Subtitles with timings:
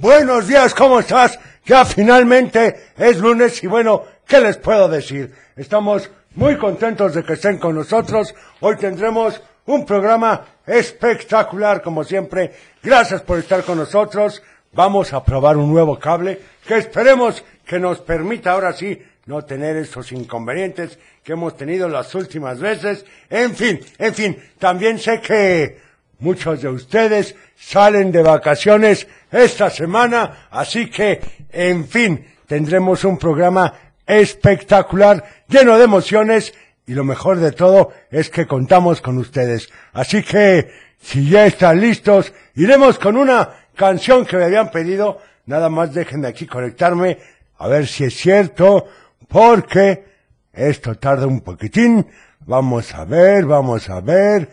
[0.00, 1.40] Buenos días, ¿cómo estás?
[1.66, 5.34] Ya finalmente es lunes y bueno, ¿qué les puedo decir?
[5.56, 8.32] Estamos muy contentos de que estén con nosotros.
[8.60, 12.52] Hoy tendremos un programa espectacular, como siempre.
[12.80, 14.40] Gracias por estar con nosotros.
[14.72, 19.76] Vamos a probar un nuevo cable que esperemos que nos permita ahora sí no tener
[19.76, 23.04] esos inconvenientes que hemos tenido las últimas veces.
[23.28, 25.87] En fin, en fin, también sé que
[26.18, 33.74] muchos de ustedes salen de vacaciones esta semana, así que, en fin, tendremos un programa
[34.06, 36.54] espectacular, lleno de emociones,
[36.86, 39.68] y lo mejor de todo es que contamos con ustedes.
[39.92, 45.20] Así que, si ya están listos, iremos con una canción que me habían pedido.
[45.46, 47.18] Nada más déjenme aquí conectarme,
[47.58, 48.86] a ver si es cierto,
[49.28, 50.04] porque
[50.52, 52.06] esto tarda un poquitín.
[52.40, 54.48] Vamos a ver, vamos a ver,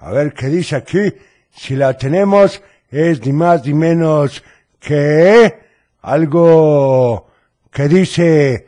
[0.00, 1.14] a ver qué dice aquí.
[1.50, 4.42] Si la tenemos, es ni más ni menos
[4.78, 5.58] que
[6.02, 7.28] algo
[7.70, 8.66] que dice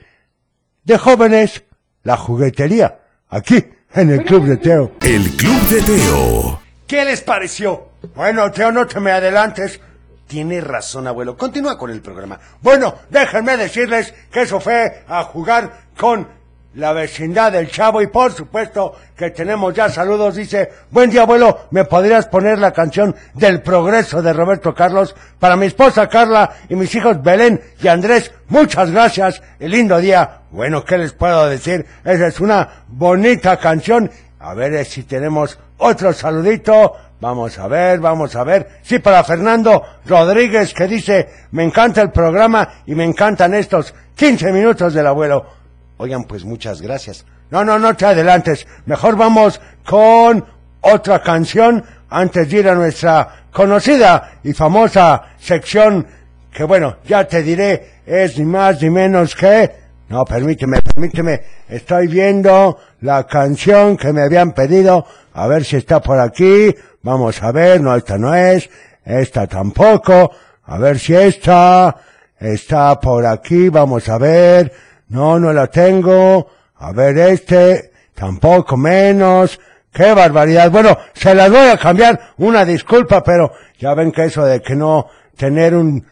[0.84, 1.64] de jóvenes
[2.02, 4.92] la juguetería, aquí en el Club de Teo.
[5.00, 6.62] El Club de Teo.
[6.86, 7.90] ¿Qué les pareció?
[8.14, 9.80] Bueno, Teo, no te me adelantes.
[10.26, 11.36] Tiene razón, abuelo.
[11.36, 12.38] Continúa con el programa.
[12.60, 16.26] Bueno, déjenme decirles que eso fue a jugar con
[16.74, 20.36] la vecindad del Chavo y por supuesto que tenemos ya saludos.
[20.36, 25.56] Dice, buen día abuelo, ¿me podrías poner la canción del progreso de Roberto Carlos para
[25.56, 28.32] mi esposa Carla y mis hijos Belén y Andrés?
[28.48, 30.40] Muchas gracias, el lindo día.
[30.50, 31.86] Bueno, ¿qué les puedo decir?
[32.04, 34.10] Esa es una bonita canción.
[34.40, 36.96] A ver eh, si tenemos otro saludito.
[37.20, 38.80] Vamos a ver, vamos a ver.
[38.82, 44.52] Sí, para Fernando Rodríguez que dice, me encanta el programa y me encantan estos 15
[44.52, 45.61] minutos del abuelo.
[46.02, 47.24] Oigan, pues muchas gracias.
[47.48, 48.66] No, no, no te adelantes.
[48.86, 50.44] Mejor vamos con
[50.80, 56.04] otra canción antes de ir a nuestra conocida y famosa sección
[56.52, 59.70] que bueno, ya te diré, es ni más ni menos que...
[60.08, 61.40] No, permíteme, permíteme.
[61.68, 65.06] Estoy viendo la canción que me habían pedido.
[65.34, 66.74] A ver si está por aquí.
[67.02, 67.80] Vamos a ver.
[67.80, 68.68] No, esta no es.
[69.04, 70.32] Esta tampoco.
[70.64, 71.96] A ver si esta
[72.40, 73.68] está por aquí.
[73.68, 74.72] Vamos a ver.
[75.12, 76.46] No, no la tengo.
[76.76, 77.92] A ver este.
[78.14, 79.60] Tampoco menos.
[79.92, 80.70] ¡Qué barbaridad!
[80.70, 82.18] Bueno, se las voy a cambiar.
[82.38, 85.06] Una disculpa, pero ya ven que eso de que no
[85.36, 86.06] tener un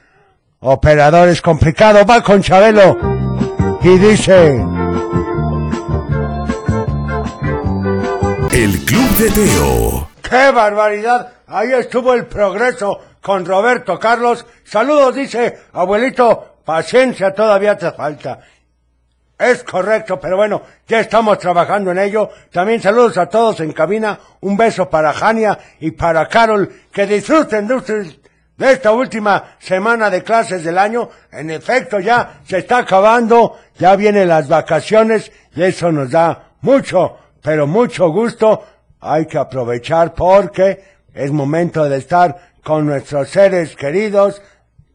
[0.61, 2.05] operador es complicado.
[2.05, 2.99] Va con Chabelo.
[3.83, 4.57] Y dice...
[8.53, 10.09] El Club de Teo.
[10.21, 11.33] ¡Qué barbaridad!
[11.47, 14.45] Ahí estuvo el progreso con Roberto Carlos.
[14.65, 16.57] Saludos, dice abuelito.
[16.67, 18.41] Paciencia todavía te falta.
[19.41, 22.29] Es correcto, pero bueno, ya estamos trabajando en ello.
[22.53, 24.21] También saludos a todos en cabina.
[24.41, 26.71] Un beso para Jania y para Carol.
[26.93, 28.21] Que disfruten de,
[28.59, 31.09] de esta última semana de clases del año.
[31.33, 33.57] En efecto, ya se está acabando.
[33.79, 38.63] Ya vienen las vacaciones y eso nos da mucho, pero mucho gusto.
[39.01, 40.85] Hay que aprovechar porque
[41.15, 44.43] es momento de estar con nuestros seres queridos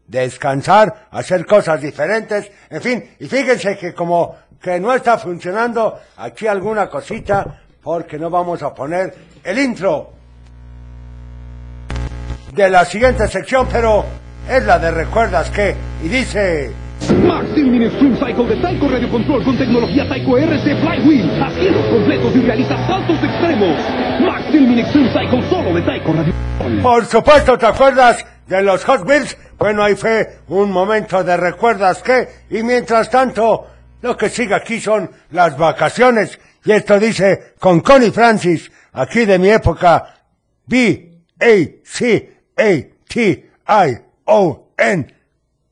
[0.06, 6.46] descansar, hacer cosas diferentes, en fin, y fíjense que como que no está funcionando aquí
[6.46, 10.12] alguna cosita, porque no vamos a poner el intro
[12.52, 14.04] de la siguiente sección, pero
[14.48, 16.72] es la de recuerdas que, y dice,
[17.26, 21.30] Maxim Mini Extreme Cycle de Taiko Radio Control con tecnología Taiko RC Flywheel.
[21.60, 23.76] Giros completos y realiza saltos extremos.
[24.20, 26.82] Maxim Mini Extreme Cycle solo de Taiko Radio Control.
[26.82, 29.36] por supuesto, ¿te acuerdas de los Hot Wheels?
[29.58, 33.66] Bueno, ahí fue un momento de recuerdas que, y mientras tanto,
[34.02, 39.38] lo que sigue aquí son las vacaciones, y esto dice con Connie Francis, aquí de
[39.38, 40.14] mi época,
[40.66, 41.06] B-A-C-A-T-I-O-N,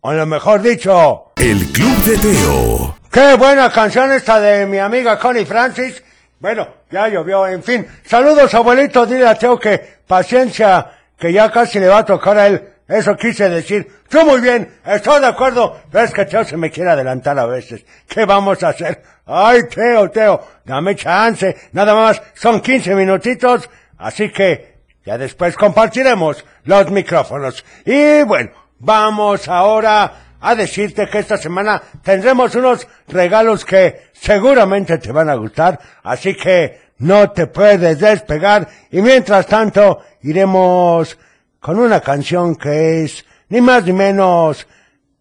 [0.07, 2.99] o lo mejor dicho, El Club de Teo.
[3.11, 6.05] Qué buena canción esta de mi amiga Connie Francis.
[6.39, 7.87] Bueno, ya llovió, en fin.
[8.05, 9.07] Saludos, abuelito.
[9.07, 12.69] Dile a Teo que paciencia, que ya casi le va a tocar a él.
[12.87, 14.03] Eso quise decir.
[14.11, 15.81] Tú muy bien, estoy de acuerdo.
[15.91, 17.83] Pero es que Teo se me quiere adelantar a veces.
[18.07, 19.03] ¿Qué vamos a hacer?
[19.25, 21.57] Ay, Teo, Teo, dame chance.
[21.73, 23.71] Nada más, son 15 minutitos.
[23.97, 27.65] Así que ya después compartiremos los micrófonos.
[27.87, 35.11] Y bueno, vamos ahora a decirte que esta semana tendremos unos regalos que seguramente te
[35.11, 41.19] van a gustar, así que no te puedes despegar y mientras tanto iremos
[41.61, 44.67] con una canción que es ni más ni menos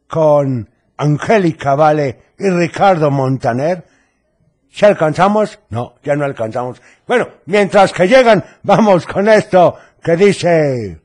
[0.08, 3.86] con Angélica Vale y Ricardo Montaner.
[4.70, 5.60] ¿Si alcanzamos?
[5.70, 6.82] No, ya no alcanzamos.
[7.08, 11.00] Bueno, mientras que llegan, vamos con esto que dice...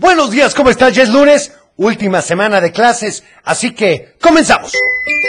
[0.00, 0.94] Buenos días, ¿cómo estás?
[0.94, 4.72] Ya es lunes, última semana de clases, así que comenzamos.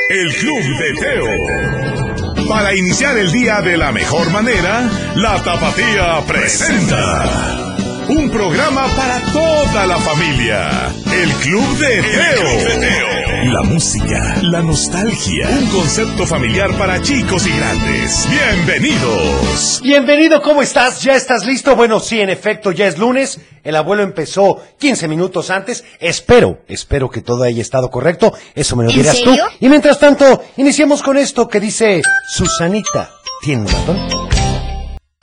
[0.09, 2.47] El Club de Teo.
[2.47, 7.70] Para iniciar el día de la mejor manera, la Tapatía presenta.
[8.09, 10.69] Un programa para toda la familia.
[11.13, 13.53] El Club de Teo.
[13.53, 15.47] La música, la nostalgia.
[15.49, 18.27] Un concepto familiar para chicos y grandes.
[18.29, 19.79] Bienvenidos.
[19.83, 21.01] Bienvenido, ¿cómo estás?
[21.01, 21.75] ¿Ya estás listo?
[21.75, 23.39] Bueno, sí, en efecto, ya es lunes.
[23.63, 25.83] El abuelo empezó 15 minutos antes.
[25.99, 28.33] Espero, espero que todo haya estado correcto.
[28.55, 29.45] Eso me lo ¿En dirás serio?
[29.45, 29.65] tú.
[29.65, 33.11] Y mientras tanto, iniciemos con esto que dice Susanita.
[33.41, 34.30] ¿Tiene un ratón?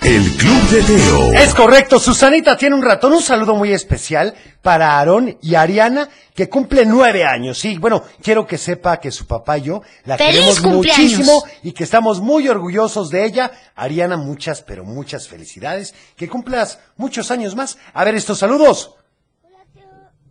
[0.00, 1.32] El Club de Teo.
[1.32, 3.14] Es correcto, Susanita tiene un ratón.
[3.14, 7.58] Un saludo muy especial para Aarón y Ariana, que cumple nueve años.
[7.58, 10.98] Sí, bueno, quiero que sepa que su papá y yo la ¡Feliz queremos cumpleaños!
[10.98, 13.50] muchísimo y que estamos muy orgullosos de ella.
[13.74, 15.94] Ariana, muchas, pero muchas felicidades.
[16.16, 17.76] Que cumplas muchos años más.
[17.92, 18.94] A ver estos saludos.
[19.42, 19.82] Hola, tío.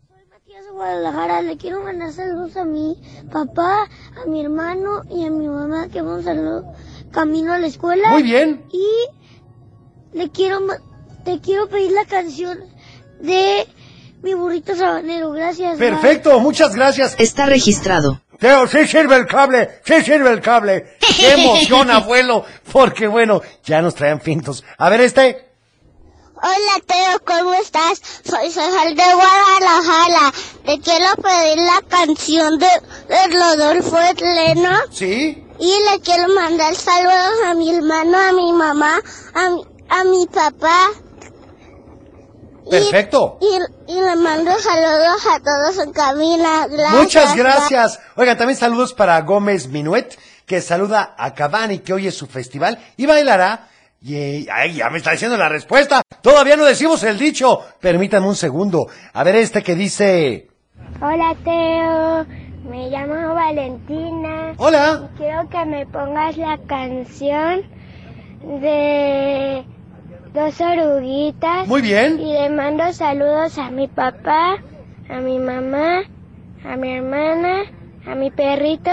[0.07, 1.41] Soy Matías de Guadalajara.
[1.41, 2.95] Le quiero mandar saludos a mi
[3.33, 3.89] papá,
[4.23, 6.73] a mi hermano y a mi mamá que van saludo
[7.11, 8.09] camino a la escuela.
[8.11, 8.65] Muy bien.
[8.71, 8.85] Y
[10.13, 10.77] le quiero ma-
[11.25, 12.59] te quiero pedir la canción
[13.19, 13.67] de
[14.21, 15.31] mi burrito sabanero.
[15.31, 15.77] Gracias.
[15.77, 15.89] bye.
[15.89, 17.15] Perfecto, muchas gracias.
[17.19, 18.21] Está registrado.
[18.39, 20.97] Teo, sí sirve el cable, sí sirve el cable.
[21.19, 24.63] Qué emoción, abuelo, porque bueno, ya nos traían pintos.
[24.77, 25.45] A ver este.
[26.35, 27.19] Hola, Teo.
[27.25, 27.99] ¿Cómo estás?
[28.23, 30.31] Soy César de Guadalajara.
[30.65, 32.67] Te quiero pedir la canción de,
[33.09, 34.69] de Rodolfo Leno.
[34.91, 35.43] ¿Sí?
[35.59, 39.01] Y le quiero mandar saludos a mi hermano, a mi mamá,
[39.33, 40.89] a mi, a mi papá.
[42.65, 43.37] Y- Perfecto.
[43.41, 46.67] Y, y le mando saludos a todos en cabina.
[46.67, 46.93] Gracias.
[47.01, 47.99] Muchas gracias.
[48.15, 52.77] Oigan, también saludos para Gómez Minuet, que saluda a Cavani, que hoy es su festival
[52.97, 53.69] y bailará.
[54.01, 56.01] Y, ay, ya me está diciendo la respuesta.
[56.21, 57.61] Todavía no decimos el dicho.
[57.79, 58.87] Permítanme un segundo.
[59.13, 60.47] A ver este que dice.
[61.01, 62.25] Hola, Teo.
[62.69, 64.53] Me llamo Valentina.
[64.57, 65.09] Hola.
[65.17, 67.61] Quiero que me pongas la canción
[68.61, 69.65] de
[70.37, 71.67] dos oruguitas.
[71.67, 72.19] Muy bien.
[72.19, 74.57] Y le mando saludos a mi papá,
[75.09, 76.03] a mi mamá,
[76.63, 77.63] a mi hermana,
[78.05, 78.91] a mi perrito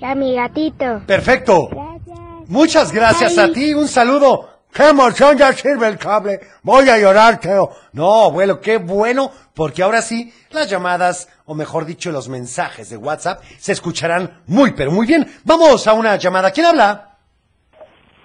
[0.00, 1.02] y a mi gatito.
[1.06, 1.68] Perfecto.
[1.70, 2.18] Gracias.
[2.48, 3.72] Muchas gracias a ti.
[3.72, 4.48] Un saludo.
[4.72, 5.36] ¡Qué emoción!
[5.36, 6.40] Ya sirve el cable.
[6.62, 7.70] Voy a llorar, Teo.
[7.92, 12.96] No, abuelo, qué bueno, porque ahora sí, las llamadas, o mejor dicho, los mensajes de
[12.96, 15.30] WhatsApp, se escucharán muy, pero muy bien.
[15.44, 16.50] Vamos a una llamada.
[16.50, 17.11] ¿Quién habla?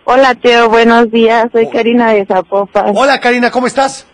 [0.09, 1.47] Hola Teo, buenos días.
[1.51, 2.93] Soy Karina de Zapopan.
[2.95, 4.07] Hola, Karina, ¿cómo estás?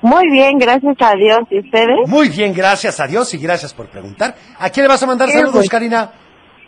[0.00, 1.40] Muy bien, gracias a Dios.
[1.50, 2.06] ¿Y ustedes?
[2.06, 4.36] Muy bien, gracias a Dios y gracias por preguntar.
[4.60, 5.68] ¿A quién le vas a mandar saludos.
[5.68, 6.12] Karina?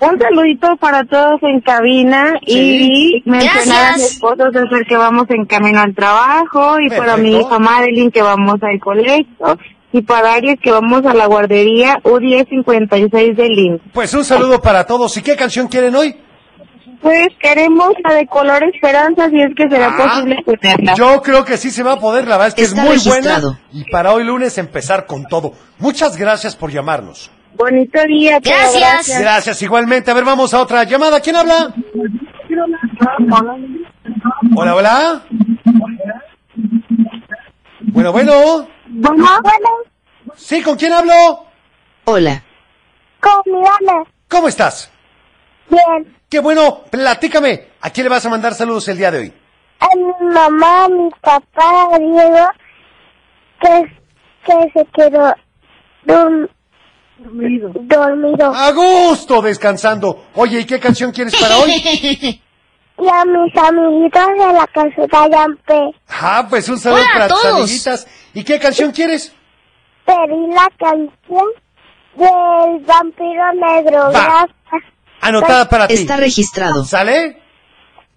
[0.01, 3.23] Un saludito para todos en cabina Sí.
[3.25, 7.37] y mencionar a mi esposo César que vamos en camino al trabajo y para mi
[7.39, 9.27] hija Madeline que vamos al colegio
[9.93, 13.81] y para Aries que vamos a la guardería U1056 de Lin.
[13.93, 15.17] Pues un saludo para todos.
[15.19, 16.17] ¿Y qué canción quieren hoy?
[17.03, 20.95] Pues queremos la de color esperanza si es que será Ah, posible tenerla.
[20.95, 22.95] Yo creo que sí se va a poder, la verdad es que Está es muy
[22.97, 23.49] registrado.
[23.55, 23.67] buena.
[23.73, 25.53] Y para hoy lunes empezar con todo.
[25.79, 27.31] Muchas gracias por llamarnos.
[27.55, 28.41] Bonito día.
[28.41, 29.21] Teo, Gracias.
[29.21, 30.11] Gracias igualmente.
[30.11, 31.21] A ver, vamos a otra llamada.
[31.21, 31.75] ¿Quién habla?
[34.57, 35.23] Hola, hola.
[37.81, 38.69] Bueno, bueno.
[38.87, 39.27] Bueno,
[40.37, 41.47] Sí, ¿con quién hablo?
[42.05, 42.43] Hola.
[43.21, 43.43] con.
[44.29, 44.91] ¿Cómo estás?
[45.69, 46.17] Bien.
[46.33, 47.73] Qué bueno, platícame.
[47.83, 49.33] ¿A quién le vas a mandar saludos el día de hoy?
[49.81, 52.49] A mi mamá, a mi papá, a Diego,
[53.61, 53.83] que,
[54.47, 55.35] que se quedó
[56.07, 56.49] dorm-
[57.19, 58.51] dormido.
[58.55, 60.25] A gusto, descansando.
[60.35, 61.71] Oye, ¿y qué canción quieres para hoy?
[62.99, 65.91] Y a mis amiguitos de la caseta Yampe.
[66.09, 68.07] Ah, pues un saludo Hola para tus amiguitas.
[68.33, 69.35] ¿Y qué canción quieres?
[70.07, 71.47] Pedí la canción
[72.17, 74.13] del vampiro negro.
[74.13, 74.47] Va.
[75.23, 75.95] Anotada para ti.
[75.95, 76.85] Está registrado.
[76.85, 77.41] ¿Sale?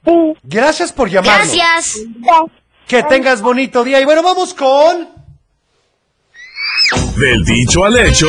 [0.04, 0.12] Sí.
[0.44, 1.56] Gracias por llamarnos.
[1.56, 2.00] Gracias.
[2.88, 4.00] Que tengas bonito día.
[4.02, 5.10] Y bueno, vamos con...
[7.18, 8.28] Del dicho al hecho.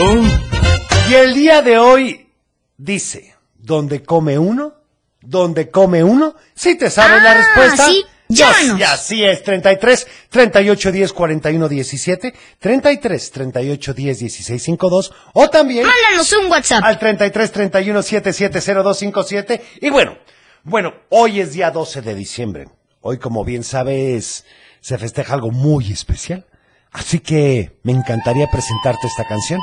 [1.10, 2.28] Y el día de hoy
[2.76, 4.74] dice, ¿dónde come uno?
[5.20, 6.34] ¿Dónde come uno?
[6.54, 7.84] Si te sabes la Ah, respuesta.
[7.86, 8.78] sí, llámanos.
[8.78, 15.86] Y así es, 33 38 10 41 17, 33 38 10 16 52, o también
[15.86, 16.84] Mándanos un WhatsApp.
[16.84, 19.62] al 33 31 77 0257.
[19.80, 20.16] Y bueno,
[20.64, 22.68] bueno, hoy es día 12 de diciembre.
[23.00, 24.44] Hoy, como bien sabes,
[24.80, 26.44] se festeja algo muy especial.
[26.92, 29.60] Así que me encantaría presentarte esta canción.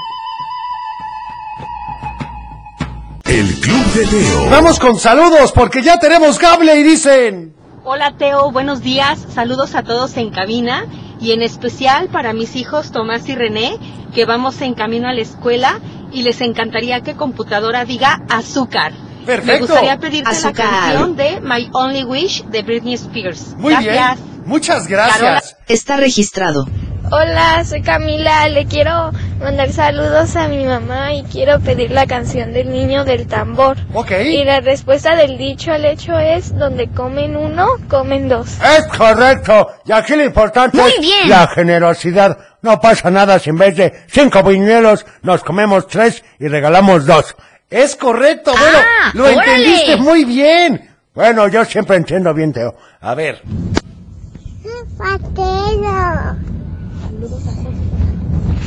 [3.26, 4.50] El Club de Teo.
[4.50, 7.56] Vamos con saludos porque ya tenemos cable y dicen...
[7.84, 9.20] Hola Teo, buenos días.
[9.34, 10.86] Saludos a todos en cabina
[11.20, 13.78] y en especial para mis hijos Tomás y René.
[14.14, 15.80] que vamos en camino a la escuela
[16.12, 18.94] y les encantaría que computadora diga azúcar.
[19.26, 19.54] Perfecto.
[19.54, 20.54] Me gustaría pedirte Azúcar.
[20.66, 23.56] la canción de My Only Wish de Britney Spears.
[23.58, 24.20] Muy Gracias.
[24.20, 24.44] bien.
[24.46, 25.56] Muchas gracias.
[25.68, 26.66] Está registrado.
[27.12, 28.48] Hola, soy Camila.
[28.50, 33.28] Le quiero mandar saludos a mi mamá y quiero pedir la canción del niño del
[33.28, 33.78] tambor.
[33.94, 34.12] Ok.
[34.26, 38.58] Y la respuesta del dicho al hecho es donde comen uno, comen dos.
[38.78, 39.68] Es correcto.
[39.86, 41.30] Y aquí lo importante Muy es bien.
[41.30, 42.38] la generosidad.
[42.62, 47.36] No pasa nada si en vez de cinco viñuelos nos comemos tres y regalamos dos.
[47.70, 49.40] Es correcto, bueno, Ah, lo órale.
[49.40, 50.90] entendiste muy bien.
[51.14, 52.76] Bueno, yo siempre entiendo bien, Teo.
[53.02, 53.42] A ver,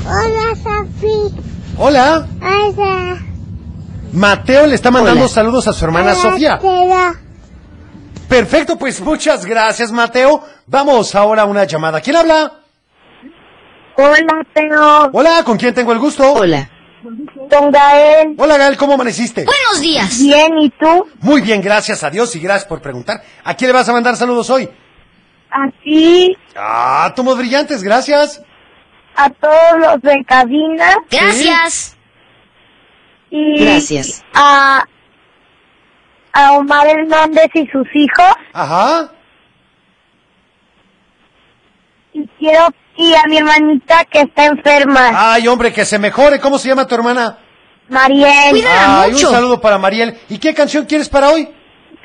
[0.06, 1.34] Hola, Safi.
[1.78, 2.26] hola.
[2.40, 3.18] Hola.
[4.12, 5.28] Mateo le está mandando Hola.
[5.28, 6.58] saludos a su hermana Sofía.
[8.28, 10.42] Perfecto, pues muchas gracias, Mateo.
[10.66, 12.00] Vamos ahora a una llamada.
[12.00, 12.60] ¿Quién habla?
[13.96, 15.10] Hola, Teo.
[15.12, 16.32] Hola, ¿con quién tengo el gusto?
[16.32, 16.70] Hola.
[17.50, 18.34] Don Gael.
[18.38, 19.44] Hola, Gal, ¿cómo amaneciste?
[19.44, 20.18] Buenos días.
[20.18, 21.06] Bien, ¿y tú?
[21.20, 23.22] Muy bien, gracias a Dios y gracias por preguntar.
[23.44, 24.68] ¿A quién le vas a mandar saludos hoy?
[25.50, 28.42] Así, Ah, tomos brillantes, gracias.
[29.16, 31.96] A todos los de cabina Gracias.
[33.30, 34.24] y Gracias.
[34.34, 34.84] a,
[36.32, 38.34] a Omar Hernández y sus hijos.
[38.52, 39.10] Ajá.
[42.12, 46.40] Y quiero, y a mi hermanita que está enferma, Ay, hombre, que se mejore.
[46.40, 47.38] ¿Cómo se llama tu hermana?
[47.88, 48.50] Mariel.
[48.50, 49.28] Cuídala Ay, mucho.
[49.28, 50.18] un saludo para Mariel.
[50.28, 51.48] ¿Y qué canción quieres para hoy?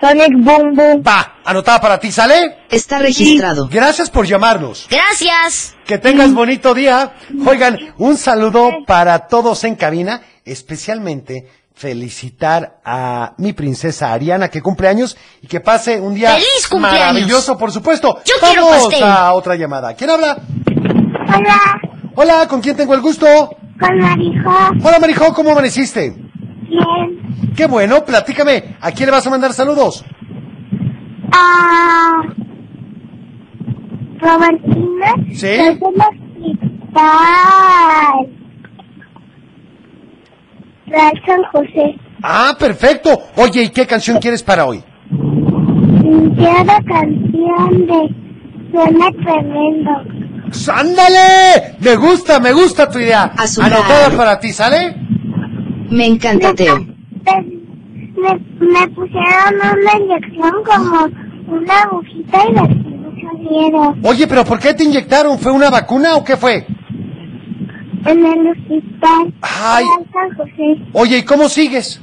[0.02, 1.04] Sonic Boom Boom.
[1.08, 2.58] Va, anotada para ti, ¿sale?
[2.70, 3.68] Está registrado.
[3.72, 4.88] Gracias por llamarnos.
[4.90, 5.76] Gracias.
[5.86, 7.14] Que tengas bonito día.
[7.46, 14.88] Oigan, un saludo para todos en cabina, especialmente felicitar a mi princesa Ariana que cumple
[14.88, 17.00] años y que pase un día ¡Feliz cumpleaños!
[17.00, 18.20] maravilloso, por supuesto.
[18.26, 19.04] Yo quiero Vamos pastel.
[19.04, 19.94] a otra llamada.
[19.96, 20.38] ¿Quién habla?
[21.36, 21.60] Hola,
[22.16, 23.26] Hola, ¿con quién tengo el gusto?
[23.80, 24.50] con Marijo.
[24.84, 26.16] Hola, Marijo, ¿cómo amaneciste?
[26.72, 27.54] Bien.
[27.56, 28.78] Qué bueno, platícame.
[28.80, 30.06] ¿A quién le vas a mandar saludos?
[31.34, 32.22] Ah,
[34.20, 35.14] Robertina.
[35.34, 35.48] ¿Sí?
[35.48, 37.02] Es del hospital.
[40.88, 41.96] Real San José.
[42.24, 43.22] Ah, perfecto.
[43.36, 44.82] Oye, ¿y qué canción quieres para hoy?
[46.38, 48.16] Quiero canción de
[48.72, 49.92] Suena Tremendo.
[50.74, 51.76] ¡Ándale!
[51.80, 53.34] Me gusta, me gusta tu idea.
[53.62, 54.96] Anotada para ti, ¿sale?
[55.92, 56.78] Me encanta, Teo.
[56.80, 56.86] Me,
[58.16, 61.10] me, me pusieron una inyección como
[61.58, 63.96] una agujita y me mucho miedo.
[64.04, 65.38] Oye, pero ¿por qué te inyectaron?
[65.38, 66.66] ¿Fue una vacuna o qué fue?
[68.06, 69.34] En el hospital.
[69.42, 69.86] Ay.
[70.14, 70.82] San José.
[70.94, 72.02] Oye, ¿y cómo sigues?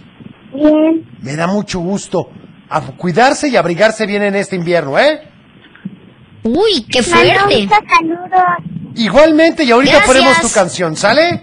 [0.54, 1.04] Bien.
[1.22, 2.30] Me da mucho gusto.
[2.70, 5.20] A cuidarse y abrigarse bien en este invierno, ¿eh?
[6.44, 7.68] Uy, qué fuerte.
[7.68, 8.28] saludos.
[8.94, 10.16] Igualmente, y ahorita Gracias.
[10.16, 11.42] ponemos tu canción, ¿sale?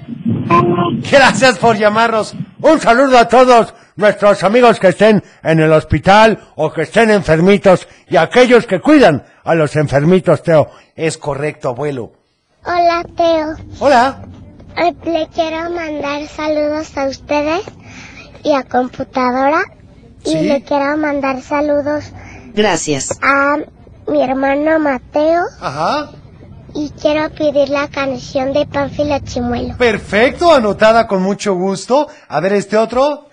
[1.12, 2.36] Gracias por llamarnos.
[2.62, 7.88] Un saludo a todos nuestros amigos que estén en el hospital o que estén enfermitos
[8.10, 10.70] y a aquellos que cuidan a los enfermitos, Teo.
[10.96, 12.12] Es correcto, abuelo.
[12.66, 13.56] Hola, Teo.
[13.80, 14.22] Hola.
[15.06, 17.64] Le quiero mandar saludos a ustedes
[18.44, 19.64] y a computadora.
[20.24, 20.38] Sí.
[20.38, 22.12] Y le quiero mandar saludos
[22.54, 23.18] Gracias.
[23.22, 23.58] a
[24.08, 25.44] mi hermano Mateo.
[25.62, 26.10] Ajá.
[26.78, 29.78] Y quiero pedir la canción de Pánfilo Chimuelo.
[29.78, 32.10] Perfecto, anotada con mucho gusto.
[32.28, 33.30] A ver, este otro.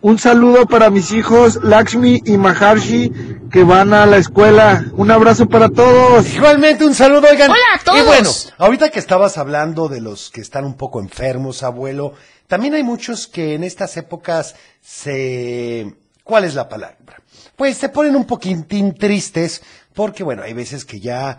[0.00, 3.12] Un saludo para mis hijos Lakshmi y Maharshi
[3.52, 4.86] que van a la escuela.
[4.94, 6.28] Un abrazo para todos.
[6.34, 7.52] Igualmente un saludo, oigan.
[7.52, 8.00] Hola a todos.
[8.00, 12.14] Y bueno, ahorita que estabas hablando de los que están un poco enfermos, abuelo,
[12.48, 15.94] también hay muchos que en estas épocas se...
[16.24, 17.22] ¿Cuál es la palabra?
[17.54, 19.62] Pues se ponen un poquitín tristes
[19.94, 21.38] porque, bueno, hay veces que ya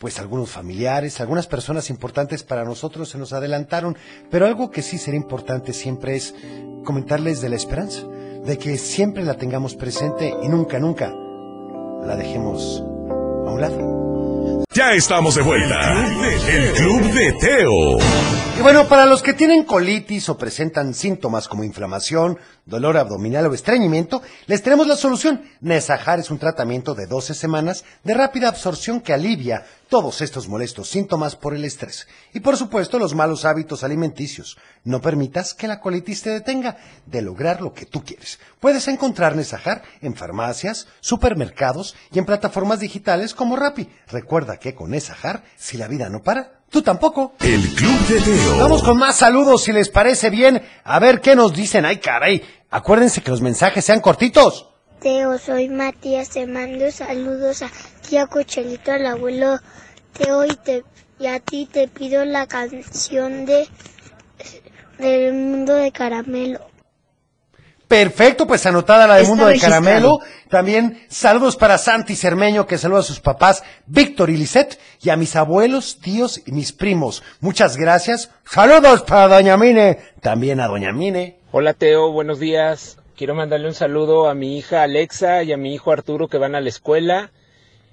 [0.00, 3.98] pues algunos familiares, algunas personas importantes para nosotros se nos adelantaron,
[4.30, 6.34] pero algo que sí sería importante siempre es
[6.86, 11.12] comentarles de la esperanza, de que siempre la tengamos presente y nunca, nunca
[12.06, 14.64] la dejemos a un lado.
[14.72, 15.92] Ya estamos de vuelta.
[16.48, 17.98] El Club de Teo.
[18.58, 23.54] Y bueno, para los que tienen colitis o presentan síntomas como inflamación, dolor abdominal o
[23.54, 25.42] estreñimiento, les tenemos la solución.
[25.60, 30.88] Nesajar es un tratamiento de 12 semanas de rápida absorción que alivia todos estos molestos
[30.88, 32.06] síntomas por el estrés.
[32.32, 34.56] Y por supuesto, los malos hábitos alimenticios.
[34.84, 38.38] No permitas que la colitis te detenga de lograr lo que tú quieres.
[38.60, 43.88] Puedes encontrar Nesajar en farmacias, supermercados y en plataformas digitales como Rappi.
[44.06, 47.34] Recuerda que con Nesajar, si la vida no para, tú tampoco.
[47.40, 48.58] El Club de Teo.
[48.58, 50.62] Vamos con más saludos si les parece bien.
[50.84, 51.84] A ver qué nos dicen.
[51.84, 52.42] Ay, caray.
[52.70, 54.69] Acuérdense que los mensajes sean cortitos.
[55.00, 57.70] Teo, soy Matías, te mando saludos a
[58.06, 59.58] tía Cochelito, al abuelo
[60.12, 60.84] Teo y te
[61.18, 63.66] y a ti te pido la canción de
[64.98, 66.60] del mundo de caramelo.
[67.88, 69.82] Perfecto, pues anotada la de Está Mundo de registrado.
[69.82, 70.20] Caramelo.
[70.48, 75.16] También saludos para Santi Cermeño, que saluda a sus papás, Víctor y Lisette, y a
[75.16, 77.22] mis abuelos, tíos y mis primos.
[77.40, 78.30] Muchas gracias.
[78.44, 79.98] Saludos para Doña Mine.
[80.20, 81.40] También a Doña Mine.
[81.50, 82.99] Hola Teo, buenos días.
[83.20, 86.54] Quiero mandarle un saludo a mi hija Alexa y a mi hijo Arturo que van
[86.54, 87.30] a la escuela.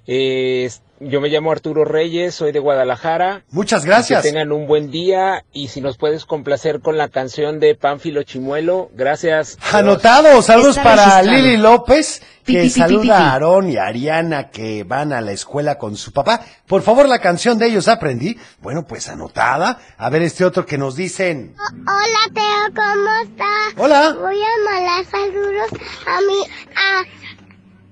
[0.05, 0.69] Eh,
[0.99, 3.43] yo me llamo Arturo Reyes, soy de Guadalajara.
[3.51, 4.23] Muchas gracias.
[4.23, 8.23] Que tengan un buen día y si nos puedes complacer con la canción de Pánfilo
[8.23, 9.57] Chimuelo, gracias.
[9.71, 11.37] Anotado, saludos Está para registrado.
[11.37, 13.09] Lili López, que pi, pi, pi, saluda pi.
[13.11, 16.41] a Aarón y a Ariana que van a la escuela con su papá.
[16.65, 18.37] Por favor, la canción de ellos aprendí.
[18.61, 19.79] Bueno, pues anotada.
[19.97, 21.53] A ver este otro que nos dicen.
[21.71, 23.73] Hola Teo, ¿cómo estás?
[23.77, 24.15] Hola.
[24.19, 25.69] Voy a mandar saludos
[26.07, 26.39] a mi
[26.75, 27.03] a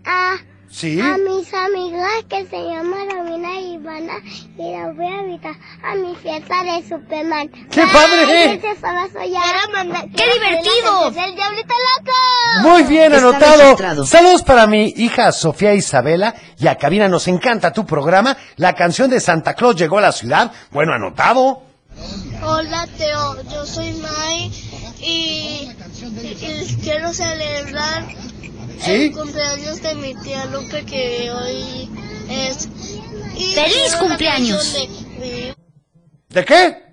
[0.08, 0.38] a
[0.76, 1.00] Sí.
[1.00, 4.16] a mis amigas que se llaman Romina y Ivana
[4.58, 7.48] y las voy a invitar a mi fiesta de Superman.
[7.72, 8.60] ¡Qué padre!
[8.60, 11.08] ¡Qué divertido!
[11.08, 12.12] ¡El diablito loco!
[12.64, 13.62] Muy bien Está anotado.
[13.62, 14.06] registrado.
[14.06, 17.08] Saludos para mi hija Sofía Isabela y a Cabina.
[17.08, 18.36] Nos encanta tu programa.
[18.58, 20.52] La canción de Santa Claus llegó a la ciudad.
[20.72, 21.64] Bueno, anotado.
[22.44, 24.52] Hola Teo, yo soy Mai
[25.00, 25.72] y,
[26.84, 28.04] quiero celebrar
[28.80, 28.92] ¿Sí?
[29.06, 31.90] el cumpleaños de mi tía Lupe que hoy
[32.30, 32.68] es.
[33.38, 34.74] y ¡Feliz cumpleaños!
[34.74, 35.56] de-
[36.30, 36.86] ¿De qué?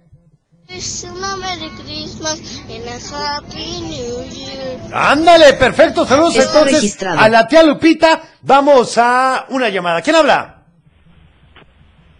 [0.68, 4.80] Wish you a Merry Christmas and a Happy New Year.
[4.92, 6.06] Ándale, perfecto.
[6.06, 7.18] Saludos Está entonces registrado.
[7.20, 8.22] a la tía Lupita.
[8.42, 10.00] Vamos a una llamada.
[10.00, 10.64] ¿Quién habla?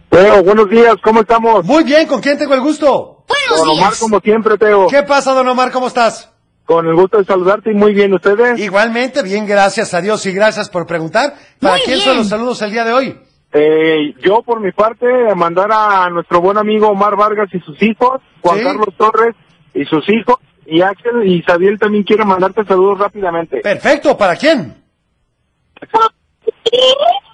[0.09, 1.65] Teo, buenos días, ¿cómo estamos?
[1.65, 3.25] Muy bien, ¿con quién tengo el gusto?
[3.27, 3.99] Buenos Don Omar, días.
[3.99, 4.87] como siempre, Teo.
[4.87, 5.71] ¿Qué pasa, don Omar?
[5.71, 6.29] ¿Cómo estás?
[6.65, 8.57] Con el gusto de saludarte y muy bien, ¿ustedes?
[8.59, 11.33] Igualmente, bien, gracias a Dios y gracias por preguntar.
[11.59, 12.05] ¿Para Muy quién bien.
[12.07, 13.19] son los saludos el día de hoy?
[13.51, 15.05] Eh, yo, por mi parte,
[15.35, 18.63] mandar a nuestro buen amigo Omar Vargas y sus hijos, Juan Sí.
[18.63, 19.35] Carlos Torres
[19.73, 23.59] y sus hijos, y Axel y Sabiel también quiere mandarte saludos rápidamente.
[23.59, 24.81] Perfecto, ¿para quién?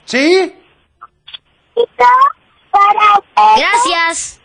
[0.05, 0.53] ¿Sí?
[2.71, 4.41] Para Gracias.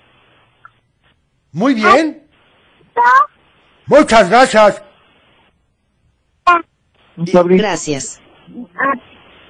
[1.52, 2.22] Muy bien.
[3.86, 4.82] Muchas gracias.
[7.16, 8.20] Gracias.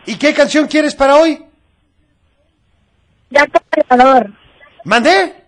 [0.06, 1.44] ¿Y qué canción quieres para hoy?
[3.30, 4.30] Gato Volador.
[4.84, 5.43] ¿Mandé?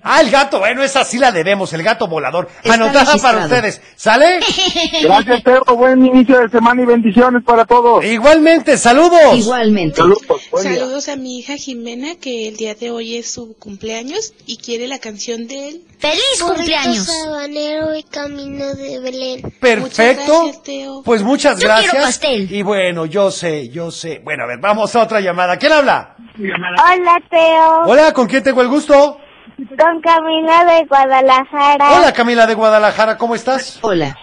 [0.00, 2.48] Ah, el gato, bueno, esa sí la debemos, el gato volador.
[2.62, 3.44] Está Anotada para registrado.
[3.46, 3.82] ustedes.
[3.96, 4.38] ¿Sale?
[5.02, 5.64] Gracias, Teo.
[5.76, 8.04] Buen inicio de semana y bendiciones para todos.
[8.04, 9.34] Igualmente, saludos.
[9.34, 9.96] Igualmente.
[9.96, 10.22] Saludos.
[10.62, 10.74] día.
[10.76, 14.86] Saludos a mi hija Jimena, que el día de hoy es su cumpleaños y quiere
[14.86, 15.82] la canción de él.
[15.98, 17.04] ¡Feliz cumpleaños!
[17.04, 19.52] sabanero y camino de Belén.
[19.60, 20.22] Perfecto.
[20.22, 21.02] Muchas gracias, Teo.
[21.04, 21.90] Pues muchas Yo gracias.
[21.90, 22.52] quiero pastel.
[22.52, 24.20] Y bueno, yo sé, yo sé.
[24.22, 25.56] Bueno, a ver, vamos a otra llamada.
[25.58, 26.14] ¿Quién habla?
[26.38, 27.80] Hola, Teo.
[27.86, 29.18] Hola, ¿con quién tengo el gusto?
[29.58, 31.98] Con Camila de Guadalajara.
[31.98, 33.78] Hola, Camila de Guadalajara, ¿cómo estás?
[33.82, 34.16] Hola.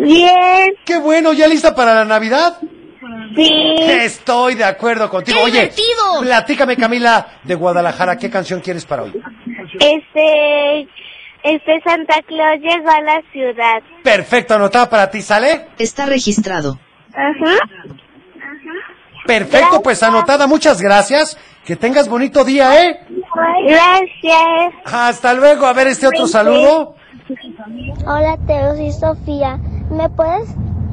[0.00, 2.58] Bien, Qué bueno, ¿ya lista para la Navidad?
[3.34, 3.74] sí.
[3.80, 5.38] Estoy de acuerdo contigo.
[5.38, 6.20] ¡Qué Oye, divertido!
[6.22, 9.12] platícame, Camila de Guadalajara, ¿qué canción quieres para hoy?
[9.80, 10.82] Este,
[11.42, 13.82] este Santa Claus llegó a la ciudad.
[14.04, 15.66] Perfecto, anotada para ti, ¿sale?
[15.78, 16.78] Está registrado.
[17.12, 17.56] Ajá.
[19.28, 21.36] Perfecto, pues anotada, muchas gracias.
[21.66, 22.98] Que tengas bonito día, ¿eh?
[23.66, 24.72] Gracias.
[24.86, 26.94] Hasta luego, a ver este otro saludo.
[28.06, 29.58] Hola Teo, soy Sofía.
[29.90, 30.48] ¿Me puedes,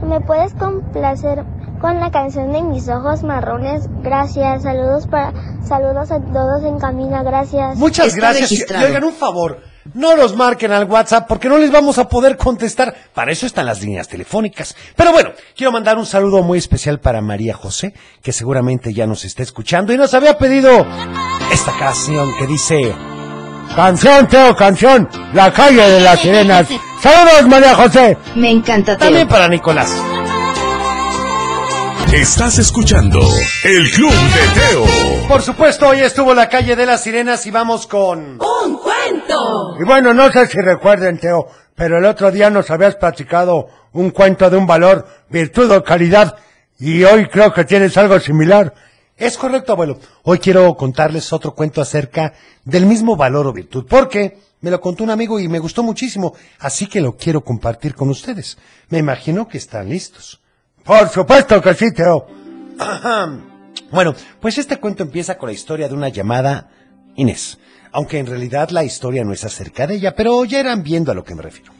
[0.06, 1.46] me puedes complacer
[1.80, 3.88] con la canción de mis ojos marrones?
[4.04, 4.64] Gracias.
[4.64, 5.32] Saludos para,
[5.64, 7.24] saludos a todos en camina.
[7.24, 7.78] Gracias.
[7.78, 8.52] Muchas Está gracias.
[8.52, 8.66] Y-.
[8.70, 9.62] Y oigan un favor,
[9.96, 12.94] no los marquen al WhatsApp porque no les vamos a poder contestar.
[13.14, 14.76] Para eso están las líneas telefónicas.
[14.96, 19.26] Pero bueno, quiero mandar un saludo muy especial para María José, que seguramente ya nos
[19.26, 20.86] está escuchando y nos había pedido
[21.52, 22.94] esta canción que dice...
[23.76, 26.68] Canción, Teo, canción, la calle de las sirenas.
[27.02, 28.16] Saludos, María José.
[28.36, 29.08] Me encanta Teo.
[29.08, 29.92] También para Nicolás.
[32.14, 33.20] Estás escuchando
[33.64, 35.28] El Club de Teo.
[35.28, 38.40] Por supuesto, hoy estuvo la calle de las sirenas y vamos con...
[38.40, 38.75] ¡Un
[39.26, 39.76] cuento!
[39.80, 44.12] Y bueno, no sé si recuerden, Teo, pero el otro día nos habías platicado un
[44.12, 46.36] cuento de un valor, virtud o calidad,
[46.80, 48.74] y hoy creo que tienes algo similar.
[49.18, 50.00] Es correcto, abuelo.
[50.24, 52.34] Hoy quiero contarles otro cuento acerca
[52.66, 56.34] del mismo valor o virtud, porque me lo contó un amigo y me gustó muchísimo,
[56.60, 58.58] así que lo quiero compartir con ustedes.
[58.90, 60.42] Me imagino que están listos.
[60.84, 62.28] Por supuesto que sí, Teo.
[63.92, 66.70] Bueno, pues este cuento empieza con la historia de una llamada
[67.16, 67.58] Inés,
[67.96, 71.16] aunque en realidad la historia no es acerca de ella, pero ya irán viendo a
[71.16, 71.72] lo que me refiero.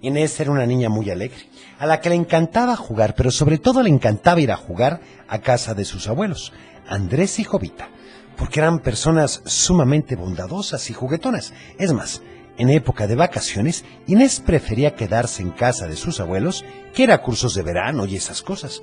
[0.00, 1.40] Inés era una niña muy alegre,
[1.78, 5.40] a la que le encantaba jugar, pero sobre todo le encantaba ir a jugar a
[5.40, 6.54] casa de sus abuelos,
[6.88, 7.90] Andrés y Jovita.
[8.38, 11.52] porque eran personas sumamente bondadosas y juguetonas.
[11.76, 12.22] Es más,
[12.56, 17.20] en época de vacaciones, Inés prefería quedarse en casa de sus abuelos que ir a
[17.20, 18.80] cursos de verano y esas cosas.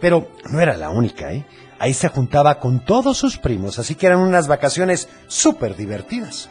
[0.00, 1.44] Pero no era la única, ¿eh?
[1.78, 6.50] Ahí se juntaba con todos sus primos, así que eran unas vacaciones súper divertidas.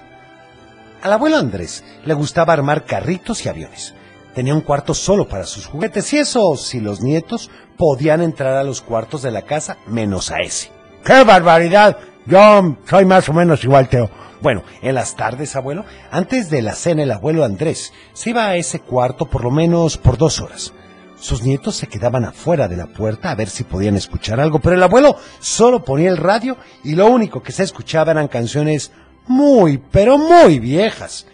[1.01, 3.93] Al abuelo Andrés le gustaba armar carritos y aviones.
[4.33, 8.63] Tenía un cuarto solo para sus juguetes y eso si los nietos podían entrar a
[8.63, 10.71] los cuartos de la casa menos a ese.
[11.03, 11.97] ¡Qué barbaridad!
[12.25, 14.09] Yo soy más o menos igual, Teo.
[14.41, 18.55] Bueno, en las tardes, abuelo, antes de la cena el abuelo Andrés se iba a
[18.55, 20.73] ese cuarto por lo menos por dos horas.
[21.19, 24.75] Sus nietos se quedaban afuera de la puerta a ver si podían escuchar algo, pero
[24.75, 28.91] el abuelo solo ponía el radio y lo único que se escuchaba eran canciones
[29.27, 31.25] muy, pero muy viejas.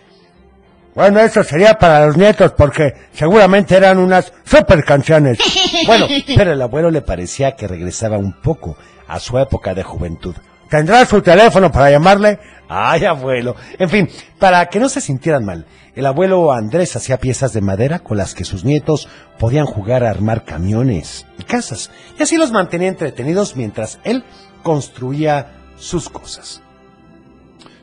[0.95, 5.39] Bueno, eso sería para los nietos porque seguramente eran unas super canciones.
[5.85, 10.33] Bueno, pero el abuelo le parecía que regresaba un poco a su época de juventud.
[10.69, 12.39] ¿Tendrá su teléfono para llamarle?
[12.69, 13.55] Ay, abuelo.
[13.77, 15.65] En fin, para que no se sintieran mal,
[15.95, 20.09] el abuelo Andrés hacía piezas de madera con las que sus nietos podían jugar a
[20.09, 24.23] armar camiones y casas, y así los mantenía entretenidos mientras él
[24.63, 26.61] construía sus cosas.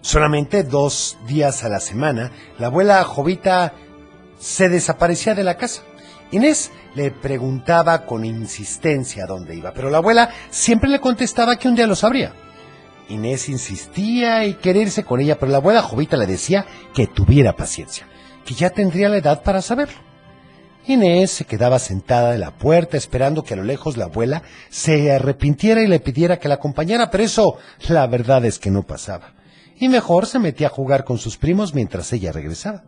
[0.01, 3.75] Solamente dos días a la semana, la abuela Jovita
[4.39, 5.83] se desaparecía de la casa.
[6.33, 11.75] Inés le preguntaba con insistencia dónde iba, pero la abuela siempre le contestaba que un
[11.75, 12.33] día lo sabría.
[13.11, 17.57] Inés insistía y quería irse con ella, pero la abuela Jovita le decía que tuviera
[17.57, 18.07] paciencia,
[18.45, 19.99] que ya tendría la edad para saberlo.
[20.87, 25.13] Inés se quedaba sentada en la puerta esperando que a lo lejos la abuela se
[25.13, 29.35] arrepintiera y le pidiera que la acompañara, pero eso la verdad es que no pasaba.
[29.79, 32.85] Y mejor se metía a jugar con sus primos mientras ella regresaba.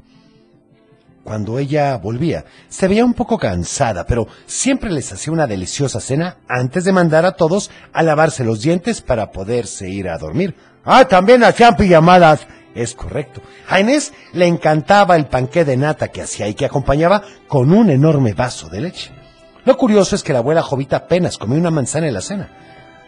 [1.25, 6.39] Cuando ella volvía, se veía un poco cansada, pero siempre les hacía una deliciosa cena
[6.49, 10.57] antes de mandar a todos a lavarse los dientes para poderse ir a dormir.
[10.85, 12.47] Ah, también hacían pijamadas.
[12.75, 13.41] Es correcto.
[13.69, 17.91] A Inés le encantaba el panqué de nata que hacía y que acompañaba con un
[17.91, 19.11] enorme vaso de leche.
[19.65, 22.51] Lo curioso es que la abuela Jovita apenas comió una manzana en la cena.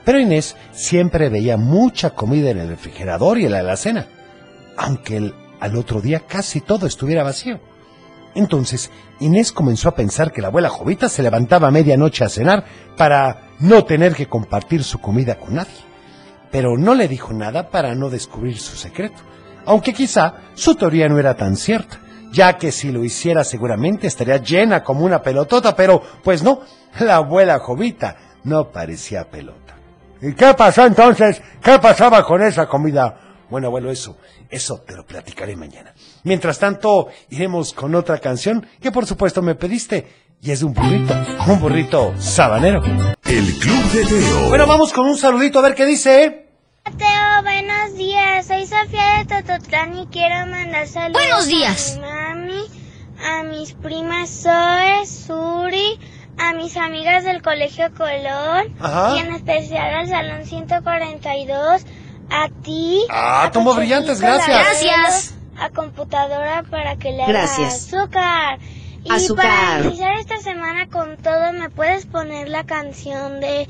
[0.04, 4.06] Pero Inés siempre veía mucha comida en el refrigerador y en la alacena,
[4.76, 7.58] aunque al otro día casi todo estuviera vacío.
[8.34, 12.64] Entonces, Inés comenzó a pensar que la abuela Jovita se levantaba a medianoche a cenar
[12.96, 15.72] para no tener que compartir su comida con nadie.
[16.50, 19.22] Pero no le dijo nada para no descubrir su secreto,
[19.66, 22.00] aunque quizá su teoría no era tan cierta,
[22.32, 26.60] ya que si lo hiciera seguramente estaría llena como una pelotota, pero pues no,
[27.00, 29.76] la abuela Jovita no parecía pelota.
[30.20, 31.42] ¿Y qué pasó entonces?
[31.62, 33.20] ¿Qué pasaba con esa comida?
[33.50, 34.16] Bueno, abuelo, eso,
[34.48, 35.92] eso te lo platicaré mañana.
[36.24, 40.06] Mientras tanto, iremos con otra canción que por supuesto me pediste,
[40.40, 41.14] y es de un burrito,
[41.46, 42.82] un burrito sabanero.
[43.24, 44.48] El Club de Teo.
[44.48, 46.48] Bueno, vamos con un saludito a ver qué dice.
[46.98, 48.46] Teo, buenos días.
[48.46, 51.96] Soy Sofía de Tototlán y quiero mandar saludos Buenos días.
[51.96, 52.64] a mi mami,
[53.22, 55.98] a mis primas Zoe, Suri,
[56.38, 59.16] a mis amigas del Colegio Colón Ajá.
[59.16, 61.82] y en especial al Salón 142,
[62.30, 63.04] a ti.
[63.10, 64.58] Ah, Cochecito, brillantes, la gracias.
[64.82, 65.33] Gracias.
[65.58, 67.74] A computadora para que le haga Gracias.
[67.94, 68.58] azúcar.
[69.04, 69.46] Y Azúcar.
[69.46, 73.68] para iniciar esta semana con todo, ¿me puedes poner la canción de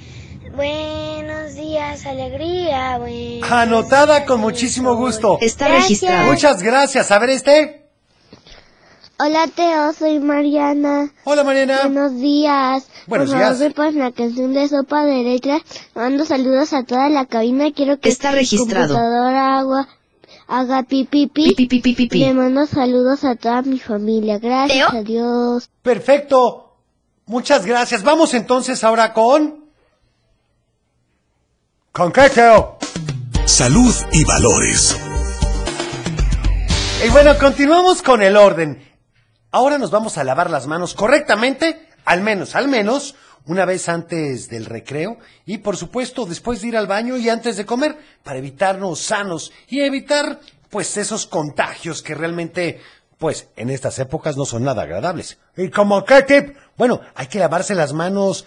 [0.57, 2.99] Buenos días, alegría?
[2.99, 5.39] Buenos Anotada con muchísimo gusto.
[5.41, 5.89] Está Gracias.
[5.89, 6.31] registrado.
[6.31, 7.11] Muchas gracias.
[7.11, 7.81] A ver este.
[9.19, 11.11] Hola Teo, soy Mariana.
[11.25, 11.83] Hola, Mariana.
[11.83, 12.87] Buenos días.
[13.07, 13.69] Buenos Por favor, días.
[13.69, 15.63] me pones la canción de Sopa de Letras.
[15.95, 17.73] Mando saludos a toda la cabina.
[17.73, 18.95] Quiero que Está registrado.
[18.95, 19.89] computadora haga,
[20.47, 21.55] haga pi, pi, pi.
[21.55, 22.19] Pi, pi, pi, pi, pi, pi.
[22.21, 24.39] Le mando saludos a toda mi familia.
[24.39, 25.01] Gracias, ¿Teo?
[25.01, 25.71] adiós.
[25.83, 26.77] Perfecto.
[27.27, 28.03] Muchas gracias.
[28.03, 29.65] Vamos entonces ahora con...
[31.93, 32.79] ¿Con qué, Teo?
[33.45, 34.97] Salud y valores.
[37.05, 38.83] Y bueno, continuamos con el orden.
[39.51, 43.15] Ahora nos vamos a lavar las manos correctamente, al menos, al menos,
[43.47, 47.57] una vez antes del recreo y por supuesto después de ir al baño y antes
[47.57, 52.81] de comer, para evitarnos sanos y evitar pues esos contagios que realmente
[53.19, 55.39] pues en estas épocas no son nada agradables.
[55.57, 56.57] ¿Y como qué tip?
[56.77, 58.45] Bueno, hay que lavarse las manos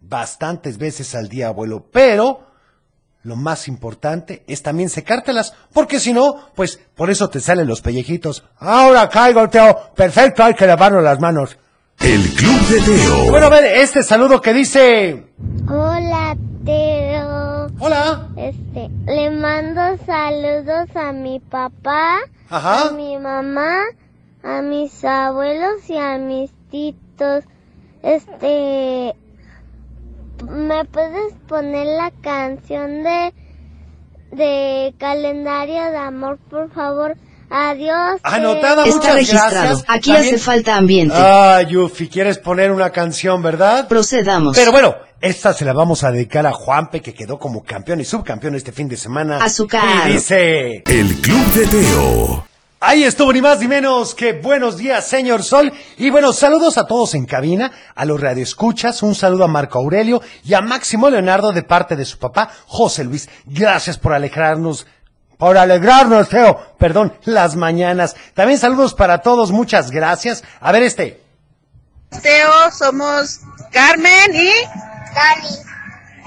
[0.00, 2.46] bastantes veces al día, abuelo, pero
[3.22, 7.82] lo más importante es también secártelas, porque si no, pues por eso te salen los
[7.82, 8.44] pellejitos.
[8.58, 9.92] Ahora caigo, Teo.
[9.94, 11.58] Perfecto, hay que lavarnos las manos.
[12.00, 13.30] El Club de Teo.
[13.30, 15.24] Bueno, a ver, este saludo que dice...
[15.68, 17.68] Hola Teo.
[17.80, 18.28] Hola.
[18.36, 22.88] Este, le mando saludos a mi papá, Ajá.
[22.88, 23.82] a mi mamá,
[24.42, 27.44] a mis abuelos y a mis titos.
[28.02, 29.14] Este,
[30.48, 33.34] ¿me puedes poner la canción de
[34.30, 37.16] de calendario de amor, por favor.
[37.50, 38.20] Adiós.
[38.22, 38.88] Anotada, eh.
[38.88, 39.50] Está muchas registrado.
[39.50, 39.84] gracias.
[39.88, 41.14] Aquí También- hace falta ambiente.
[41.16, 43.88] Ah, Yufi, ¿quieres poner una canción, verdad?
[43.88, 44.56] Procedamos.
[44.56, 48.04] Pero bueno, esta se la vamos a dedicar a Juanpe, que quedó como campeón y
[48.04, 49.38] subcampeón este fin de semana.
[49.42, 50.08] Azúcar.
[50.08, 50.82] Y dice...
[50.86, 52.44] El Club de Teo.
[52.80, 55.72] Ahí estuvo ni más ni menos que buenos días, señor Sol.
[55.96, 60.22] Y bueno, saludos a todos en cabina, a los radioescuchas, un saludo a Marco Aurelio
[60.44, 63.28] y a Máximo Leonardo de parte de su papá, José Luis.
[63.46, 64.86] Gracias por alegrarnos,
[65.38, 68.16] por alegrarnos, Teo, perdón, las mañanas.
[68.34, 70.44] También saludos para todos, muchas gracias.
[70.60, 71.22] A ver este.
[72.22, 74.50] Teo, somos Carmen y
[75.14, 75.56] Dani.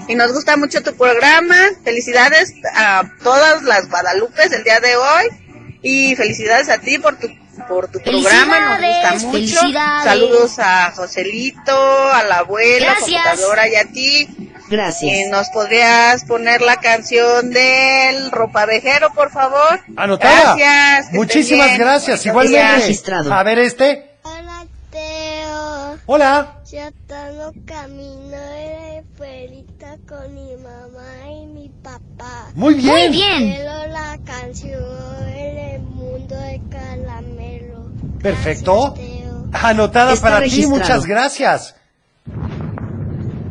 [0.08, 1.56] y nos gusta mucho tu programa.
[1.84, 7.28] Felicidades a todas las Guadalupes del día de hoy y felicidades a ti por tu
[7.68, 9.60] por tu programa, nos gusta mucho.
[10.04, 14.51] Saludos a Joselito, a la abuela, computadora y a ti.
[14.72, 15.14] Gracias.
[15.14, 19.82] Eh, ¿Nos podrías poner la canción del ropavejero, por favor?
[19.98, 20.56] Anotada.
[20.56, 21.12] Gracias.
[21.12, 22.78] Muchísimas gracias, igualmente.
[22.78, 23.34] Registrado.
[23.34, 24.16] A ver este.
[24.24, 25.98] Hola, Teo.
[26.06, 26.62] Hola.
[26.72, 32.48] Yo estando camino de fuerita con mi mamá y mi papá.
[32.56, 32.96] Muy bien.
[32.96, 33.54] Muy bien.
[33.54, 37.92] Quiero la canción El mundo de caramelo.
[38.22, 38.94] Perfecto.
[38.96, 39.50] Gracias, Teo.
[39.52, 41.76] Anotada Está para ti, muchas gracias.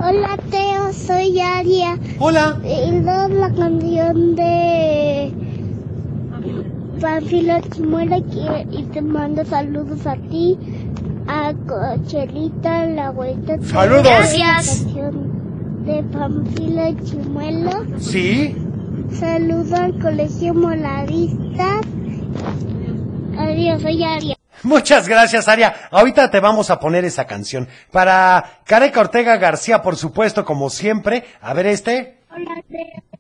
[0.03, 1.99] Hola, Teo, soy Aria.
[2.19, 2.59] Hola.
[2.65, 5.31] Y la la canción de
[6.99, 10.57] Panfilo Chimuela y te mando saludos a ti,
[11.29, 13.61] a Cochelita, la abuelita.
[13.61, 14.05] Saludos.
[14.05, 14.87] Gracias.
[15.85, 17.71] De Panfilo Chimuelo.
[17.99, 18.57] Sí.
[19.13, 21.83] Saludo al colegio Moladista.
[23.37, 24.40] Adiós, soy Aria.
[24.63, 25.89] Muchas gracias, Aria.
[25.91, 27.69] Ahorita te vamos a poner esa canción.
[27.91, 31.25] Para Careca Ortega García, por supuesto, como siempre.
[31.41, 32.19] A ver este.
[32.31, 32.63] Hola,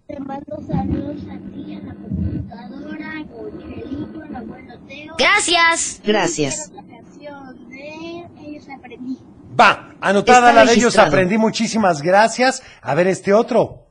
[0.07, 5.14] te mando saludos a ti, a la computadora, a Cochelito, al abuelo Teo.
[5.18, 6.00] Gracias.
[6.05, 6.70] Gracias.
[6.74, 9.18] La canción de Ellos Aprendí.
[9.59, 11.38] Va, anotada Está la de ellos, aprendí.
[11.38, 12.62] Muchísimas gracias.
[12.83, 13.89] A ver este otro.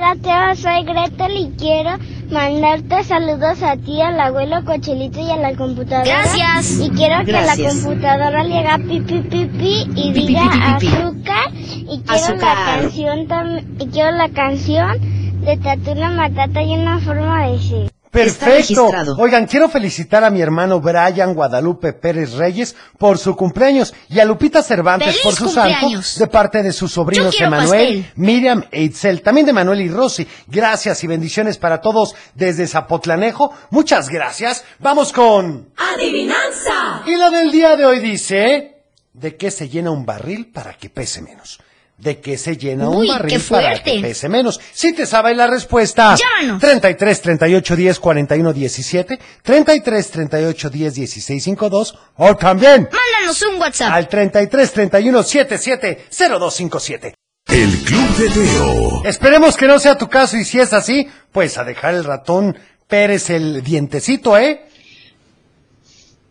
[0.00, 1.90] Hola Teo, soy Gretel y quiero
[2.30, 6.04] mandarte saludos a ti, al abuelo Cochelito y a la computadora.
[6.22, 6.78] Gracias.
[6.80, 10.42] Y quiero que la computadora le haga pi pi pi pi y Pi, diga
[10.78, 10.94] pi, pi, pi.
[10.94, 11.52] azúcar.
[11.52, 12.56] Y quiero Azúcar.
[12.56, 17.90] la canción tam- y quiero la canción de Tatuna Matata y una forma de ser.
[18.10, 18.90] Perfecto.
[19.18, 24.24] Oigan, quiero felicitar a mi hermano Brian Guadalupe Pérez Reyes por su cumpleaños y a
[24.24, 26.06] Lupita Cervantes ¡Feliz por su cumpleaños!
[26.06, 28.12] santo de parte de sus sobrinos Emanuel, pastel.
[28.16, 30.26] Miriam e Itzel, también de Manuel y Rosy.
[30.46, 33.52] Gracias y bendiciones para todos desde Zapotlanejo.
[33.70, 34.64] Muchas gracias.
[34.78, 35.72] Vamos con...
[35.76, 37.02] Adivinanza.
[37.06, 40.88] Y la del día de hoy dice, ¿de qué se llena un barril para que
[40.90, 41.60] pese menos?
[41.98, 44.60] ¿De qué se llena Uy, un barril para que pese menos?
[44.72, 46.60] Si te sabes la respuesta, Llámanos.
[46.60, 53.90] 33 38 10 41 17, 33 38 10 16 52, o también Mándanos un WhatsApp.
[53.92, 57.14] al 33 31 77 0257.
[57.48, 59.04] El Club de Teo.
[59.04, 62.56] Esperemos que no sea tu caso y si es así, pues a dejar el ratón
[62.86, 64.66] Pérez el dientecito, ¿eh?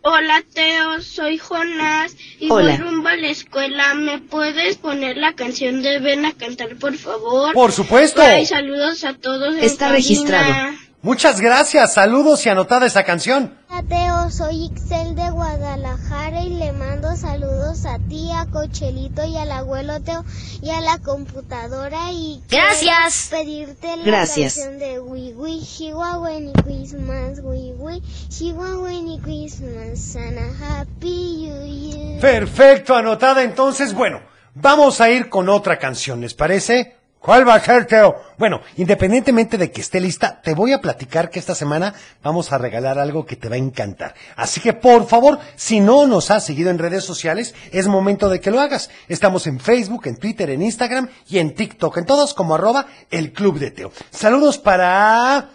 [0.02, 2.76] Hola Teo, soy Jonás y Hola.
[2.76, 3.94] voy rumbo a la escuela.
[3.94, 7.52] ¿Me puedes poner la canción de Ven a cantar, por favor?
[7.52, 8.22] Por supuesto.
[8.22, 9.56] Ay, saludos a todos.
[9.56, 10.76] Está registrado.
[11.00, 13.56] Muchas gracias, saludos y anotada esa canción.
[13.70, 19.36] Hola Teo, soy Ixel de Guadalajara y le mando saludos a ti, a Cochelito y
[19.36, 20.24] al abuelo Teo
[20.60, 23.28] y a la computadora y Gracias.
[23.30, 24.54] quiero pedirte la Gracias.
[24.56, 31.46] canción de Wii Wii Chihuahua ni Christmas Wii Wii Chihuahua ni Christmas and a Happy
[31.48, 32.20] New Year.
[32.20, 33.94] Perfecto, anotada entonces.
[33.94, 34.20] Bueno,
[34.54, 36.97] vamos a ir con otra canción, ¿les parece?
[37.28, 38.22] ¿Cuál va a ser, Teo?
[38.38, 42.56] Bueno, independientemente de que esté lista, te voy a platicar que esta semana vamos a
[42.56, 44.14] regalar algo que te va a encantar.
[44.34, 48.40] Así que, por favor, si no nos has seguido en redes sociales, es momento de
[48.40, 48.88] que lo hagas.
[49.08, 53.34] Estamos en Facebook, en Twitter, en Instagram y en TikTok, en todos como arroba el
[53.34, 53.92] Club de Teo.
[54.08, 55.50] Saludos para...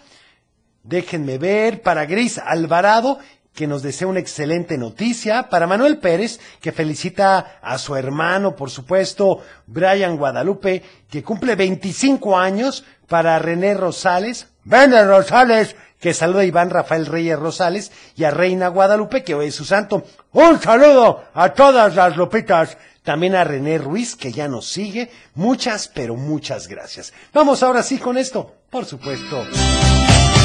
[0.84, 3.18] Déjenme ver, para Gris Alvarado,
[3.54, 8.70] que nos desea una excelente noticia, para Manuel Pérez, que felicita a su hermano, por
[8.70, 16.44] supuesto, Brian Guadalupe, que cumple 25 años, para René Rosales, Vene Rosales, que saluda a
[16.44, 20.04] Iván Rafael Reyes Rosales, y a Reina Guadalupe, que hoy es su santo.
[20.32, 22.76] Un saludo a todas las lupitas.
[23.02, 25.10] También a René Ruiz, que ya nos sigue.
[25.34, 27.12] Muchas, pero muchas gracias.
[27.34, 29.44] Vamos ahora sí con esto, por supuesto.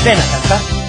[0.03, 0.88] Ven a cantar.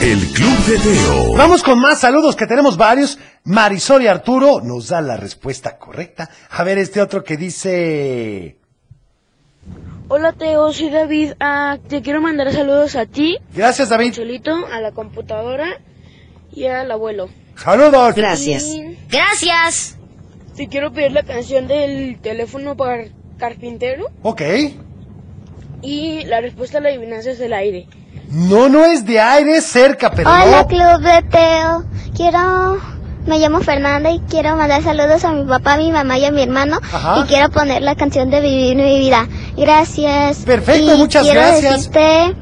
[0.00, 1.32] El Club de Teo.
[1.36, 3.18] Vamos con más saludos que tenemos varios.
[3.44, 6.30] Marisol y Arturo nos da la respuesta correcta.
[6.50, 8.56] A ver este otro que dice...
[10.08, 11.32] Hola Teo, soy David.
[11.40, 14.12] Ah, te quiero mandar saludos a ti, Gracias, David.
[14.14, 15.80] Cholito, a la computadora
[16.52, 17.28] y al abuelo.
[17.56, 18.14] Saludos.
[18.16, 19.96] Y Gracias.
[20.56, 23.04] te quiero pedir la canción del teléfono para
[23.36, 24.42] carpintero Ok.
[25.82, 27.86] y la respuesta a la adivinanza es del aire.
[28.30, 30.66] No, no es de aire, cerca, pero Hola, no.
[30.66, 31.84] Club de Teo.
[32.14, 32.78] Quiero.
[33.26, 36.30] Me llamo Fernanda y quiero mandar saludos a mi papá, a mi mamá y a
[36.32, 36.78] mi hermano.
[36.92, 37.18] Ajá.
[37.20, 39.26] Y quiero poner la canción de Vivir mi vida.
[39.56, 40.38] Gracias.
[40.38, 41.74] Perfecto, Y muchas quiero gracias.
[41.74, 42.34] decirte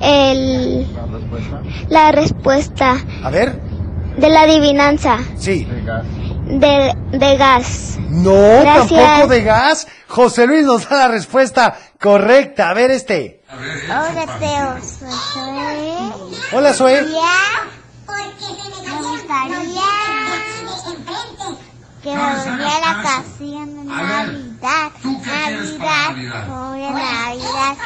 [0.00, 0.86] el,
[1.88, 3.60] la respuesta A ver,
[4.16, 5.66] de la adivinanza sí.
[6.48, 7.98] de, de gas.
[8.10, 9.00] No, Gracias.
[9.00, 9.86] tampoco de gas.
[10.08, 12.68] José Luis nos da la respuesta correcta.
[12.70, 13.39] A ver este.
[13.52, 14.78] Hola, Teo.
[14.80, 16.12] Soy Zoe.
[16.52, 17.02] Hola, Zoe.
[17.02, 17.10] Me
[19.02, 19.82] gustaría
[22.02, 24.92] que me volviera la canción de Navidad.
[25.80, 26.46] Navidad.
[26.46, 27.76] Pobre Navidad.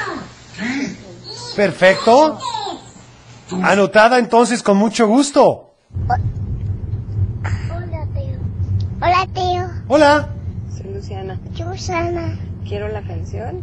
[1.56, 2.38] Perfecto.
[3.62, 5.74] Anotada entonces con mucho gusto.
[7.70, 8.38] Hola, Teo.
[9.00, 9.70] Hola, Teo.
[9.88, 10.28] Hola.
[10.76, 11.38] Soy Luciana.
[11.54, 12.38] Yo, Sana.
[12.68, 13.62] Quiero la canción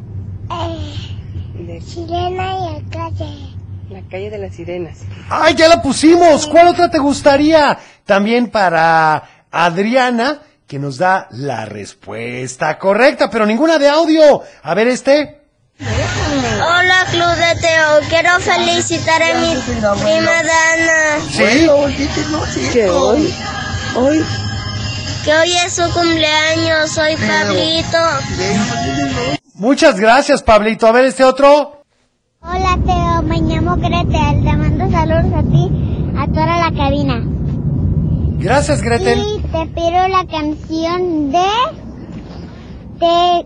[0.50, 1.21] Eh,
[1.68, 3.56] de Sirena y el calle.
[3.90, 5.00] La calle de las sirenas.
[5.30, 6.48] ¡Ay, ya la pusimos!
[6.48, 7.78] ¿Cuál otra te gustaría?
[8.06, 14.44] También para Adriana, que nos da la respuesta correcta, pero ninguna de audio.
[14.64, 15.42] A ver este.
[15.80, 18.00] Hola, Club de Teo.
[18.10, 21.20] Quiero felicitar a mi prima Dana.
[21.30, 21.68] ¿Sí?
[22.72, 23.34] Que hoy,
[23.96, 24.26] hoy,
[25.26, 26.92] Que hoy es su cumpleaños.
[26.92, 27.98] Soy Pablito.
[29.62, 30.88] Muchas gracias, Pablito.
[30.88, 31.84] A ver este otro.
[32.42, 33.22] Hola, Teo.
[33.22, 34.44] Me llamo Gretel.
[34.44, 35.70] Te mando saludos a ti,
[36.18, 37.22] a toda la cabina.
[38.40, 39.20] Gracias, Gretel.
[39.20, 41.46] Y te pido la canción de...
[42.98, 43.46] de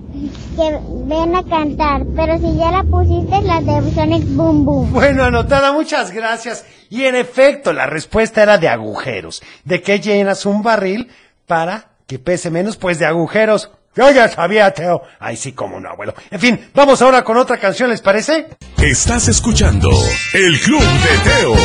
[0.56, 2.06] que ven a cantar.
[2.16, 4.94] Pero si ya la pusiste, la de Sonic Boom Boom.
[4.94, 6.66] Bueno, anotada, muchas gracias.
[6.90, 9.44] Y en efecto, la respuesta era de agujeros.
[9.66, 11.10] ¿De qué llenas un barril
[11.46, 12.78] para que pese menos?
[12.78, 13.70] Pues de agujeros.
[13.96, 15.02] Yo ya sabía, Teo.
[15.20, 16.14] Ay, sí, como no, abuelo.
[16.30, 18.48] En fin, vamos ahora con otra canción, ¿les parece?
[18.78, 19.90] Estás escuchando
[20.34, 21.56] El Club de Teo.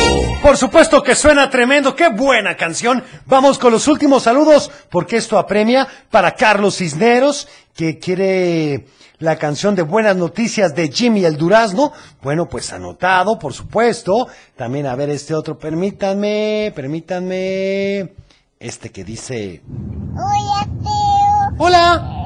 [0.41, 3.03] Por supuesto que suena tremendo, qué buena canción.
[3.25, 8.85] Vamos con los últimos saludos, porque esto apremia para Carlos Cisneros, que quiere
[9.19, 11.91] la canción de Buenas Noticias de Jimmy el Durazno.
[12.21, 14.27] Bueno, pues anotado, por supuesto.
[14.55, 18.13] También a ver este otro, permítanme, permítanme.
[18.59, 19.61] Este que dice...
[20.13, 21.57] Hola, Teo.
[21.57, 22.21] Hola.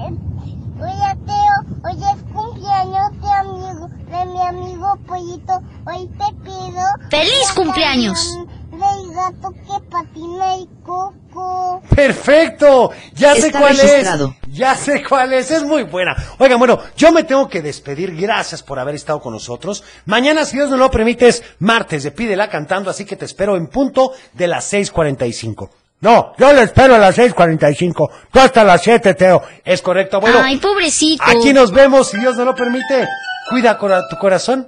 [0.78, 1.78] Hola, Teo.
[1.84, 5.62] Hoy es cumpleaños de, amigo, de mi amigo Pollito.
[5.88, 6.82] Hoy te pido...
[7.10, 8.38] ¡Feliz cumpleaños!
[8.72, 11.82] Del gato que patina y coco.
[11.96, 14.36] Perfecto, ya sé cuál registrado.
[14.44, 14.54] es.
[14.58, 16.16] Ya sé cuál es, es muy buena.
[16.40, 18.14] Oigan, bueno, yo me tengo que despedir.
[18.16, 19.84] Gracias por haber estado con nosotros.
[20.06, 23.56] Mañana, si Dios nos lo permite, es martes de Pídela Cantando, así que te espero
[23.56, 25.70] en punto de las 6:45.
[26.02, 28.10] No, yo le espero a las 6.45.
[28.32, 29.42] Tú hasta las 7, Teo.
[29.64, 30.40] Es correcto, abuelo.
[30.44, 31.24] Ay, pobrecito.
[31.26, 33.08] Aquí nos vemos, si Dios nos lo permite.
[33.50, 34.68] Cuida cora- tu corazón.